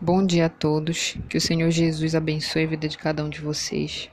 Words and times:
Bom 0.00 0.24
dia 0.24 0.46
a 0.46 0.48
todos. 0.48 1.18
Que 1.28 1.36
o 1.36 1.40
Senhor 1.40 1.68
Jesus 1.72 2.14
abençoe 2.14 2.62
a 2.62 2.68
vida 2.68 2.86
de 2.86 2.96
cada 2.96 3.24
um 3.24 3.28
de 3.28 3.40
vocês. 3.40 4.08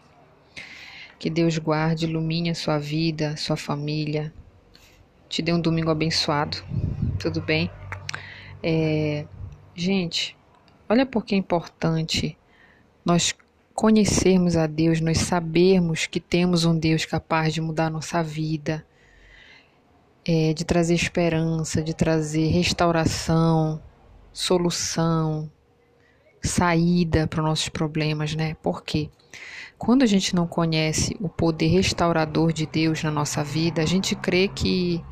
Que 1.19 1.29
Deus 1.29 1.59
guarde, 1.59 2.07
ilumine 2.07 2.49
a 2.49 2.55
sua 2.55 2.79
vida, 2.79 3.37
sua 3.37 3.55
família. 3.55 4.33
Te 5.29 5.43
dê 5.43 5.53
um 5.53 5.61
domingo 5.61 5.91
abençoado. 5.91 6.57
Tudo 7.19 7.39
bem? 7.39 7.69
É... 8.63 9.27
Gente, 9.75 10.35
olha 10.89 11.05
por 11.05 11.23
que 11.23 11.35
é 11.35 11.37
importante 11.37 12.35
nós 13.05 13.35
conhecermos 13.75 14.57
a 14.57 14.65
Deus, 14.65 14.99
nós 14.99 15.19
sabermos 15.19 16.07
que 16.07 16.19
temos 16.19 16.65
um 16.65 16.75
Deus 16.75 17.05
capaz 17.05 17.53
de 17.53 17.61
mudar 17.61 17.85
a 17.85 17.91
nossa 17.91 18.23
vida, 18.23 18.83
é, 20.27 20.51
de 20.51 20.65
trazer 20.65 20.95
esperança, 20.95 21.83
de 21.83 21.93
trazer 21.93 22.47
restauração, 22.47 23.79
solução, 24.33 25.51
saída 26.45 27.27
para 27.27 27.41
os 27.41 27.45
nossos 27.45 27.69
problemas, 27.69 28.35
né? 28.35 28.55
Porque 28.61 29.09
quando 29.77 30.03
a 30.03 30.05
gente 30.05 30.35
não 30.35 30.47
conhece 30.47 31.17
o 31.19 31.27
poder 31.27 31.67
restaurador 31.67 32.53
de 32.53 32.65
Deus 32.65 33.03
na 33.03 33.11
nossa 33.11 33.43
vida, 33.43 33.81
a 33.81 33.85
gente 33.85 34.15
crê 34.15 34.47
que 34.47 35.03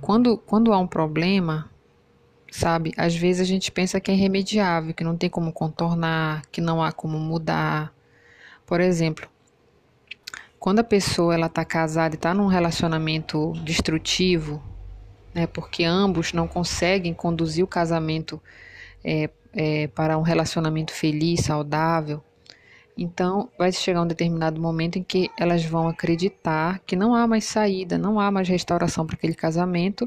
quando, 0.00 0.36
quando 0.36 0.72
há 0.72 0.78
um 0.78 0.86
problema, 0.86 1.70
sabe, 2.50 2.92
às 2.96 3.14
vezes 3.14 3.40
a 3.40 3.44
gente 3.44 3.70
pensa 3.70 4.00
que 4.00 4.10
é 4.10 4.14
irremediável, 4.14 4.94
que 4.94 5.04
não 5.04 5.16
tem 5.16 5.30
como 5.30 5.52
contornar, 5.52 6.42
que 6.50 6.60
não 6.60 6.82
há 6.82 6.92
como 6.92 7.18
mudar. 7.18 7.92
Por 8.66 8.80
exemplo, 8.80 9.28
quando 10.58 10.80
a 10.80 10.84
pessoa 10.84 11.34
ela 11.34 11.46
está 11.46 11.64
casada 11.64 12.14
e 12.14 12.16
está 12.16 12.34
num 12.34 12.46
relacionamento 12.46 13.52
destrutivo, 13.64 14.62
né, 15.34 15.46
porque 15.46 15.84
ambos 15.84 16.32
não 16.32 16.46
conseguem 16.46 17.14
conduzir 17.14 17.64
o 17.64 17.68
casamento 17.68 18.40
é, 19.02 19.30
é, 19.52 19.86
para 19.88 20.16
um 20.18 20.22
relacionamento 20.22 20.92
feliz, 20.92 21.40
saudável, 21.40 22.22
então 22.96 23.48
vai 23.58 23.72
chegar 23.72 24.02
um 24.02 24.06
determinado 24.06 24.60
momento 24.60 24.98
em 24.98 25.02
que 25.02 25.30
elas 25.38 25.64
vão 25.64 25.88
acreditar 25.88 26.80
que 26.80 26.94
não 26.94 27.14
há 27.14 27.26
mais 27.26 27.44
saída, 27.44 27.96
não 27.96 28.20
há 28.20 28.30
mais 28.30 28.46
restauração 28.46 29.06
para 29.06 29.16
aquele 29.16 29.34
casamento, 29.34 30.06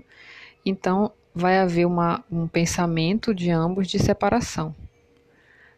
então 0.63 1.11
vai 1.33 1.57
haver 1.57 1.85
uma, 1.85 2.23
um 2.31 2.47
pensamento 2.47 3.33
de 3.33 3.49
ambos 3.49 3.87
de 3.87 3.97
separação. 3.97 4.75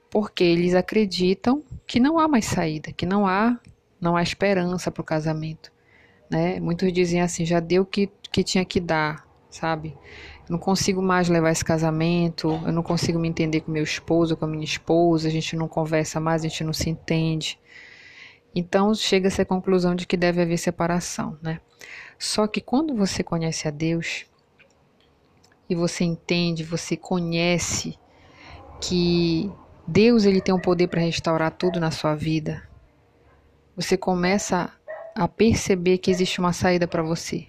Porque 0.10 0.44
eles 0.44 0.76
acreditam 0.76 1.64
que 1.88 2.02
não 2.02 2.20
há 2.20 2.28
mais 2.28 2.46
saída, 2.46 2.92
que 2.92 3.06
não 3.06 3.26
há, 3.26 3.58
não 4.00 4.18
há 4.18 4.22
esperança 4.22 4.92
para 4.92 5.02
o 5.02 5.06
casamento. 5.06 5.72
Né? 6.30 6.60
Muitos 6.60 6.92
dizem 6.92 7.22
assim, 7.22 7.46
já 7.46 7.62
deu 7.62 7.84
o 7.84 7.86
que, 7.86 8.10
que 8.30 8.44
tinha 8.44 8.66
que 8.66 8.82
dar, 8.82 9.26
sabe? 9.50 9.96
Eu 10.48 10.54
não 10.54 10.60
consigo 10.60 11.02
mais 11.02 11.28
levar 11.28 11.52
esse 11.52 11.66
casamento, 11.66 12.50
eu 12.66 12.72
não 12.72 12.84
consigo 12.84 13.18
me 13.18 13.28
entender 13.28 13.62
com 13.62 13.72
meu 13.72 13.84
esposo, 13.84 14.38
com 14.38 14.46
a 14.46 14.48
minha 14.48 14.64
esposa, 14.64 15.28
a 15.28 15.32
gente 15.32 15.56
não 15.56 15.68
conversa 15.68 16.20
mais, 16.20 16.44
a 16.44 16.48
gente 16.48 16.64
não 16.64 16.74
se 16.74 16.90
entende. 16.90 17.60
Então 18.56 18.94
chega-se 18.94 19.42
à 19.42 19.46
conclusão 19.46 19.96
de 19.96 20.06
que 20.06 20.16
deve 20.16 20.42
haver 20.42 20.58
separação, 20.58 21.38
né? 21.42 21.60
Só 22.18 22.48
que 22.48 22.62
quando 22.62 22.96
você 22.96 23.24
conhece 23.24 23.68
a 23.68 23.72
Deus 23.72 24.26
e 25.70 25.76
você 25.76 26.04
entende, 26.04 26.64
você 26.64 26.96
conhece 26.96 27.98
que 28.80 29.52
Deus 29.88 30.26
ele 30.26 30.42
tem 30.42 30.54
o 30.54 30.62
poder 30.62 30.88
para 30.88 31.02
restaurar 31.02 31.52
tudo 31.52 31.80
na 31.80 31.92
sua 31.92 32.16
vida, 32.16 32.68
você 33.76 33.98
começa 33.98 34.72
a 35.16 35.28
perceber 35.28 35.98
que 35.98 36.12
existe 36.12 36.40
uma 36.40 36.54
saída 36.54 36.88
para 36.88 37.04
você. 37.04 37.48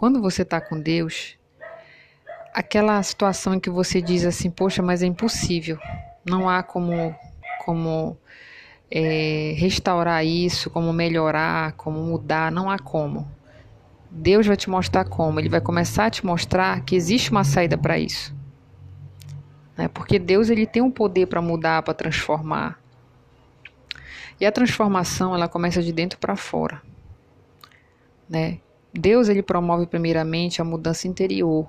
Quando 0.00 0.18
você 0.18 0.40
está 0.40 0.62
com 0.62 0.80
Deus, 0.80 1.36
aquela 2.54 3.02
situação 3.02 3.52
em 3.52 3.60
que 3.60 3.68
você 3.68 4.00
diz 4.00 4.24
assim, 4.24 4.50
poxa, 4.50 4.82
mas 4.82 5.02
é 5.02 5.06
impossível, 5.06 5.78
não 6.24 6.48
há 6.48 6.62
como, 6.62 7.14
como 7.66 8.16
é, 8.90 9.52
restaurar 9.58 10.24
isso, 10.24 10.70
como 10.70 10.90
melhorar, 10.90 11.72
como 11.72 12.00
mudar, 12.00 12.50
não 12.50 12.70
há 12.70 12.78
como. 12.78 13.30
Deus 14.10 14.46
vai 14.46 14.56
te 14.56 14.70
mostrar 14.70 15.04
como, 15.04 15.38
Ele 15.38 15.50
vai 15.50 15.60
começar 15.60 16.06
a 16.06 16.10
te 16.10 16.24
mostrar 16.24 16.80
que 16.80 16.96
existe 16.96 17.30
uma 17.30 17.44
saída 17.44 17.76
para 17.76 17.98
isso. 17.98 18.34
Né? 19.76 19.86
Porque 19.86 20.18
Deus 20.18 20.48
ele 20.48 20.66
tem 20.66 20.80
um 20.80 20.90
poder 20.90 21.26
para 21.26 21.42
mudar, 21.42 21.82
para 21.82 21.92
transformar. 21.92 22.80
E 24.40 24.46
a 24.46 24.50
transformação 24.50 25.34
ela 25.34 25.46
começa 25.46 25.82
de 25.82 25.92
dentro 25.92 26.18
para 26.18 26.36
fora. 26.36 26.80
Né? 28.26 28.60
Deus 28.92 29.28
ele 29.28 29.42
promove 29.42 29.86
primeiramente 29.86 30.60
a 30.60 30.64
mudança 30.64 31.06
interior, 31.06 31.68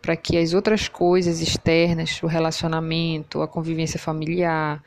para 0.00 0.16
que 0.16 0.38
as 0.38 0.54
outras 0.54 0.88
coisas 0.88 1.40
externas, 1.40 2.22
o 2.22 2.26
relacionamento, 2.26 3.42
a 3.42 3.48
convivência 3.48 3.98
familiar, 3.98 4.82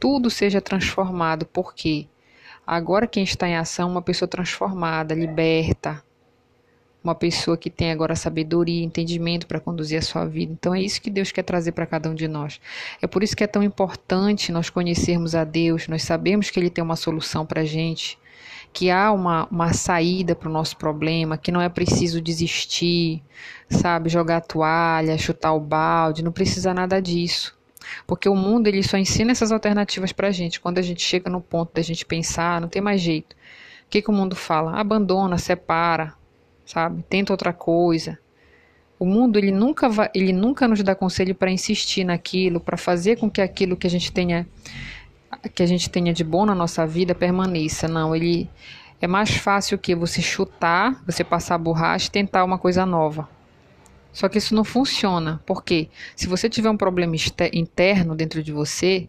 tudo 0.00 0.30
seja 0.30 0.60
transformado. 0.60 1.44
Porque 1.44 2.06
agora 2.66 3.06
quem 3.06 3.22
está 3.22 3.46
em 3.46 3.56
ação 3.56 3.88
é 3.88 3.92
uma 3.92 4.02
pessoa 4.02 4.26
transformada, 4.26 5.14
liberta, 5.14 6.02
uma 7.04 7.14
pessoa 7.14 7.56
que 7.56 7.68
tem 7.68 7.90
agora 7.90 8.16
sabedoria, 8.16 8.82
entendimento 8.82 9.46
para 9.46 9.60
conduzir 9.60 9.98
a 9.98 10.02
sua 10.02 10.24
vida. 10.24 10.52
Então 10.52 10.74
é 10.74 10.80
isso 10.80 11.02
que 11.02 11.10
Deus 11.10 11.30
quer 11.32 11.42
trazer 11.42 11.72
para 11.72 11.84
cada 11.84 12.08
um 12.08 12.14
de 12.14 12.26
nós. 12.28 12.60
É 13.02 13.06
por 13.06 13.22
isso 13.22 13.36
que 13.36 13.44
é 13.44 13.48
tão 13.48 13.62
importante 13.62 14.52
nós 14.52 14.70
conhecermos 14.70 15.34
a 15.34 15.44
Deus, 15.44 15.86
nós 15.86 16.02
sabemos 16.02 16.48
que 16.48 16.58
Ele 16.58 16.70
tem 16.70 16.82
uma 16.82 16.96
solução 16.96 17.44
para 17.44 17.60
a 17.60 17.64
gente 17.66 18.18
que 18.72 18.90
há 18.90 19.12
uma, 19.12 19.46
uma 19.50 19.72
saída 19.72 20.34
para 20.34 20.48
o 20.48 20.52
nosso 20.52 20.76
problema, 20.76 21.36
que 21.36 21.52
não 21.52 21.60
é 21.60 21.68
preciso 21.68 22.20
desistir, 22.20 23.22
sabe, 23.68 24.08
jogar 24.08 24.38
a 24.38 24.40
toalha, 24.40 25.18
chutar 25.18 25.52
o 25.52 25.60
balde, 25.60 26.24
não 26.24 26.32
precisa 26.32 26.72
nada 26.72 27.00
disso. 27.00 27.56
Porque 28.06 28.28
o 28.28 28.34
mundo 28.34 28.68
ele 28.68 28.82
só 28.82 28.96
ensina 28.96 29.32
essas 29.32 29.52
alternativas 29.52 30.12
para 30.12 30.28
a 30.28 30.30
gente. 30.30 30.60
Quando 30.60 30.78
a 30.78 30.82
gente 30.82 31.02
chega 31.02 31.28
no 31.28 31.40
ponto 31.40 31.74
da 31.74 31.82
gente 31.82 32.06
pensar, 32.06 32.60
não 32.60 32.68
tem 32.68 32.80
mais 32.80 33.00
jeito. 33.00 33.34
O 33.34 33.90
que, 33.90 34.00
que 34.00 34.10
o 34.10 34.12
mundo 34.12 34.34
fala? 34.34 34.78
Abandona, 34.78 35.36
separa, 35.36 36.14
sabe? 36.64 37.04
Tenta 37.08 37.32
outra 37.32 37.52
coisa. 37.52 38.18
O 38.98 39.04
mundo 39.04 39.36
ele 39.36 39.50
nunca 39.50 39.88
vai, 39.88 40.08
ele 40.14 40.32
nunca 40.32 40.68
nos 40.68 40.82
dá 40.82 40.94
conselho 40.94 41.34
para 41.34 41.50
insistir 41.50 42.04
naquilo, 42.04 42.60
para 42.60 42.76
fazer 42.76 43.18
com 43.18 43.28
que 43.28 43.40
aquilo 43.40 43.76
que 43.76 43.86
a 43.86 43.90
gente 43.90 44.12
tenha 44.12 44.46
que 45.48 45.62
a 45.62 45.66
gente 45.66 45.90
tenha 45.90 46.12
de 46.12 46.22
bom 46.22 46.46
na 46.46 46.54
nossa 46.54 46.86
vida 46.86 47.14
permaneça. 47.14 47.88
Não, 47.88 48.14
ele 48.14 48.48
é 49.00 49.06
mais 49.06 49.30
fácil 49.30 49.78
que 49.78 49.94
você 49.94 50.22
chutar, 50.22 51.02
você 51.04 51.24
passar 51.24 51.56
a 51.56 51.58
borracha 51.58 52.08
e 52.08 52.10
tentar 52.10 52.44
uma 52.44 52.58
coisa 52.58 52.86
nova. 52.86 53.28
Só 54.12 54.28
que 54.28 54.38
isso 54.38 54.54
não 54.54 54.62
funciona, 54.62 55.42
porque 55.46 55.88
se 56.14 56.26
você 56.26 56.48
tiver 56.48 56.70
um 56.70 56.76
problema 56.76 57.16
interno 57.52 58.14
dentro 58.14 58.42
de 58.42 58.52
você, 58.52 59.08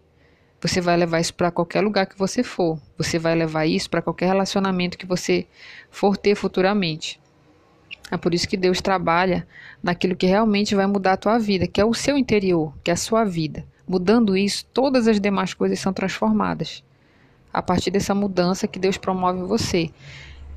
você 0.62 0.80
vai 0.80 0.96
levar 0.96 1.20
isso 1.20 1.34
para 1.34 1.52
qualquer 1.52 1.82
lugar 1.82 2.06
que 2.06 2.18
você 2.18 2.42
for. 2.42 2.80
Você 2.98 3.20
vai 3.20 3.36
levar 3.36 3.66
isso 3.66 3.90
para 3.90 4.02
qualquer 4.02 4.28
relacionamento 4.28 4.98
que 4.98 5.06
você 5.06 5.46
for 5.92 6.16
ter 6.16 6.36
futuramente. 6.36 7.20
É 8.10 8.16
por 8.16 8.34
isso 8.34 8.48
que 8.48 8.56
Deus 8.56 8.82
trabalha 8.82 9.46
naquilo 9.82 10.16
que 10.16 10.26
realmente 10.26 10.74
vai 10.74 10.88
mudar 10.88 11.14
a 11.14 11.18
tua 11.18 11.38
vida, 11.38 11.68
que 11.68 11.82
é 11.82 11.86
o 11.86 11.94
seu 11.94 12.18
interior, 12.18 12.74
que 12.84 12.90
é 12.90 12.94
a 12.94 12.98
sua 12.98 13.26
vida. 13.26 13.66
Mudando 13.88 14.38
isso, 14.38 14.66
todas 14.74 15.08
as 15.08 15.20
demais 15.20 15.54
coisas 15.54 15.80
são 15.80 15.92
transformadas. 15.92 16.84
A 17.52 17.62
partir 17.62 17.92
dessa 17.92 18.16
mudança 18.16 18.68
que 18.68 18.80
Deus 18.80 18.98
promove 18.98 19.40
em 19.40 19.46
você. 19.46 19.92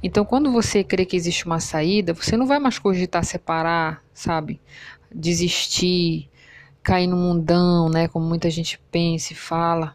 Então, 0.02 0.24
quando 0.24 0.52
você 0.52 0.84
crê 0.84 1.04
que 1.04 1.16
existe 1.16 1.46
uma 1.46 1.58
saída, 1.58 2.14
você 2.14 2.36
não 2.36 2.46
vai 2.46 2.58
mais 2.58 2.78
cogitar 2.78 3.24
separar, 3.24 4.02
sabe? 4.14 4.60
Desistir, 5.12 6.28
cair 6.82 7.06
no 7.06 7.16
mundão, 7.16 7.88
né? 7.88 8.06
Como 8.08 8.24
muita 8.24 8.48
gente 8.48 8.80
pensa 8.90 9.32
e 9.32 9.36
fala. 9.36 9.94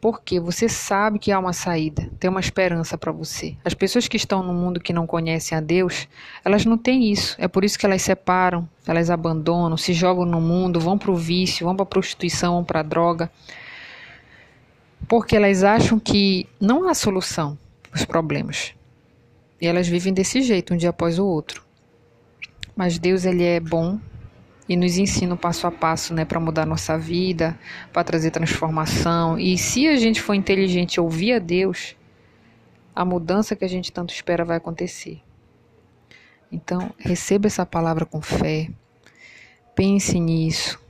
Porque 0.00 0.38
você 0.38 0.68
sabe 0.68 1.18
que 1.18 1.32
há 1.32 1.38
uma 1.38 1.52
saída, 1.52 2.08
tem 2.20 2.30
uma 2.30 2.38
esperança 2.38 2.96
para 2.96 3.10
você. 3.10 3.56
As 3.64 3.74
pessoas 3.74 4.06
que 4.06 4.16
estão 4.16 4.44
no 4.44 4.54
mundo 4.54 4.78
que 4.78 4.92
não 4.92 5.06
conhecem 5.06 5.58
a 5.58 5.60
Deus, 5.60 6.06
elas 6.44 6.64
não 6.64 6.78
têm 6.78 7.10
isso. 7.10 7.34
É 7.38 7.48
por 7.48 7.64
isso 7.64 7.76
que 7.76 7.84
elas 7.84 8.02
separam, 8.02 8.68
elas 8.86 9.10
abandonam, 9.10 9.76
se 9.76 9.92
jogam 9.92 10.24
no 10.24 10.40
mundo, 10.40 10.78
vão 10.78 10.96
para 10.96 11.10
o 11.10 11.16
vício, 11.16 11.66
vão 11.66 11.74
para 11.74 11.82
a 11.82 11.86
prostituição, 11.86 12.54
vão 12.54 12.64
para 12.64 12.80
a 12.80 12.84
droga. 12.84 13.28
Porque 15.08 15.34
elas 15.34 15.64
acham 15.64 15.98
que 15.98 16.46
não 16.60 16.88
há 16.88 16.94
solução 16.94 17.58
para 17.82 17.98
os 17.98 18.04
problemas. 18.04 18.74
E 19.60 19.66
elas 19.66 19.88
vivem 19.88 20.12
desse 20.12 20.42
jeito, 20.42 20.72
um 20.72 20.76
dia 20.76 20.90
após 20.90 21.18
o 21.18 21.26
outro. 21.26 21.64
Mas 22.76 22.98
Deus, 22.98 23.24
ele 23.24 23.42
é 23.42 23.58
bom, 23.58 23.98
e 24.68 24.76
nos 24.76 24.98
ensina 24.98 25.34
o 25.34 25.38
passo 25.38 25.66
a 25.66 25.70
passo 25.70 26.12
né, 26.12 26.24
para 26.24 26.38
mudar 26.38 26.66
nossa 26.66 26.98
vida, 26.98 27.58
para 27.92 28.04
trazer 28.04 28.30
transformação. 28.30 29.38
E 29.38 29.56
se 29.56 29.88
a 29.88 29.96
gente 29.96 30.20
for 30.20 30.34
inteligente 30.34 30.96
e 30.96 31.00
ouvir 31.00 31.32
a 31.32 31.38
Deus, 31.38 31.96
a 32.94 33.04
mudança 33.04 33.56
que 33.56 33.64
a 33.64 33.68
gente 33.68 33.90
tanto 33.90 34.12
espera 34.12 34.44
vai 34.44 34.58
acontecer. 34.58 35.22
Então, 36.52 36.92
receba 36.98 37.46
essa 37.46 37.64
palavra 37.64 38.04
com 38.04 38.20
fé, 38.20 38.70
pense 39.74 40.18
nisso, 40.18 40.80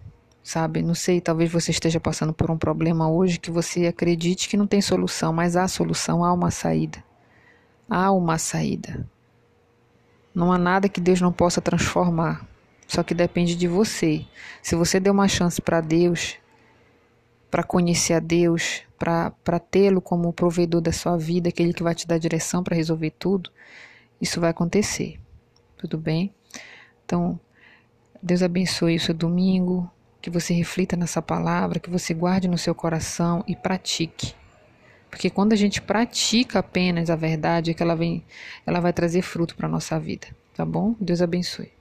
sabe? 0.42 0.82
Não 0.82 0.94
sei, 0.94 1.20
talvez 1.20 1.50
você 1.50 1.70
esteja 1.70 2.00
passando 2.00 2.32
por 2.32 2.50
um 2.50 2.56
problema 2.56 3.08
hoje 3.10 3.38
que 3.38 3.50
você 3.50 3.86
acredite 3.86 4.48
que 4.48 4.56
não 4.56 4.66
tem 4.66 4.80
solução, 4.80 5.32
mas 5.32 5.56
há 5.56 5.69
solução, 5.69 6.25
há 6.25 6.32
uma 6.32 6.50
saída. 6.50 7.04
Há 7.90 8.10
uma 8.12 8.38
saída. 8.38 9.08
Não 10.34 10.52
há 10.52 10.58
nada 10.58 10.88
que 10.88 11.00
Deus 11.00 11.20
não 11.20 11.32
possa 11.32 11.60
transformar. 11.60 12.46
Só 12.88 13.02
que 13.02 13.12
depende 13.12 13.55
de 13.55 13.69
você. 13.69 14.25
Se 14.62 14.75
você 14.75 14.99
der 14.99 15.11
uma 15.11 15.29
chance 15.29 15.61
para 15.61 15.82
Deus, 15.82 16.37
para 17.50 17.62
conhecer 17.62 18.14
a 18.14 18.19
Deus, 18.19 18.82
para 18.99 19.58
tê-lo 19.58 20.00
como 20.00 20.32
provedor 20.32 20.81
da 20.81 20.90
sua 20.90 21.17
vida, 21.17 21.50
aquele 21.50 21.75
que 21.75 21.82
vai 21.82 21.94
te 21.94 22.06
dar 22.08 22.19
direção 22.19 22.64
para 22.64 22.75
resolver 22.75 23.11
tudo, 23.19 23.50
isso 24.20 24.40
vai 24.40 24.50
acontecer. 24.50 25.20
Tudo 25.76 25.99
bem? 25.99 26.35
Então, 27.05 27.38
Deus 28.23 28.43
abençoe 28.43 28.96
o 28.96 29.00
seu 29.00 29.14
domingo, 29.14 29.88
que 30.20 30.31
você 30.31 30.55
reflita 30.55 30.96
nessa 30.96 31.20
palavra, 31.20 31.79
que 31.79 31.90
você 31.90 32.12
guarde 32.14 32.49
no 32.49 32.58
seu 32.58 32.75
coração 32.75 33.44
e 33.46 33.55
pratique. 33.55 34.35
Porque 35.11 35.31
quando 35.31 35.52
a 35.52 35.56
gente 35.56 35.81
pratica 35.81 36.58
apenas 36.58 37.11
a 37.11 37.17
verdade, 37.17 37.70
é 37.70 37.75
que 37.75 37.82
ela 37.82 37.94
vem, 37.94 38.25
ela 38.67 38.81
vai 38.81 38.93
trazer 38.93 39.23
fruto 39.23 39.55
para 39.55 39.69
nossa 39.69 40.00
vida, 40.00 40.26
tá 40.55 40.64
bom? 40.64 40.96
Deus 40.99 41.23
abençoe. 41.23 41.77